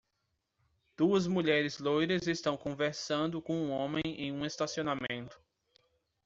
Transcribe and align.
Duas 0.97 1.27
mulheres 1.27 1.77
loiras 1.77 2.25
estão 2.25 2.57
conversando 2.57 3.39
com 3.39 3.55
um 3.55 3.69
homem 3.69 4.01
em 4.03 4.31
um 4.31 4.43
estacionamento. 4.43 5.39